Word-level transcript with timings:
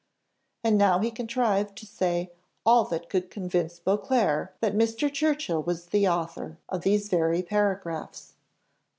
And 0.63 0.79
now 0.79 0.97
he 0.97 1.11
contrived 1.11 1.77
to 1.77 1.85
say 1.85 2.31
all 2.65 2.85
that 2.85 3.07
could 3.07 3.29
convince 3.29 3.77
Beauclerc 3.77 4.59
that 4.59 4.73
Mr. 4.73 5.13
Churchill 5.13 5.61
was 5.61 5.85
the 5.85 6.07
author 6.07 6.57
of 6.67 6.81
these 6.81 7.07
very 7.07 7.43
paragraphs. 7.43 8.33